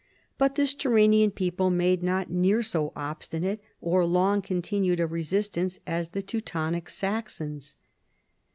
But 0.39 0.55
this 0.55 0.73
Turanian 0.73 1.29
people 1.29 1.69
made 1.69 2.01
not 2.01 2.31
near 2.31 2.63
so 2.63 2.91
obstinate 2.95 3.61
or 3.81 4.03
long 4.03 4.41
continued 4.41 4.99
a 4.99 5.05
resistance 5.05 5.79
as 5.85 6.09
the 6.09 6.23
Teutonic 6.23 6.89
Saxons. 6.89 7.75